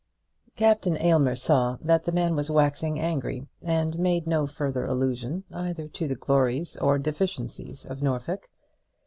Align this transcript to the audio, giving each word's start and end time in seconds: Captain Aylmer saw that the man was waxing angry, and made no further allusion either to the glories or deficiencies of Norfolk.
Captain 0.55 0.97
Aylmer 0.97 1.35
saw 1.35 1.77
that 1.79 2.05
the 2.05 2.11
man 2.11 2.35
was 2.35 2.49
waxing 2.49 2.99
angry, 2.99 3.45
and 3.61 3.99
made 3.99 4.25
no 4.25 4.47
further 4.47 4.83
allusion 4.87 5.43
either 5.53 5.87
to 5.87 6.07
the 6.07 6.15
glories 6.15 6.75
or 6.77 6.97
deficiencies 6.97 7.85
of 7.85 8.01
Norfolk. 8.01 8.49